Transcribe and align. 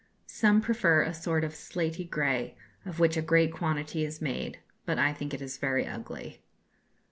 Some 0.25 0.61
prefer 0.61 1.03
a 1.03 1.13
sort 1.13 1.43
of 1.43 1.53
slaty 1.53 2.05
grey, 2.09 2.55
of 2.87 2.99
which 2.99 3.17
a 3.17 3.21
great 3.21 3.53
quantity 3.53 4.03
is 4.03 4.19
made, 4.19 4.57
but 4.83 4.97
I 4.97 5.13
think 5.13 5.31
it 5.31 5.43
is 5.43 5.59
very 5.59 5.85
ugly." 5.85 6.41